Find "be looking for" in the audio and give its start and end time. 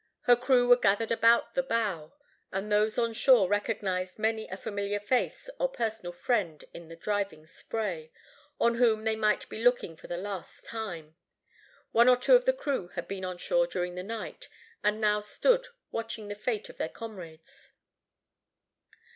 9.47-10.07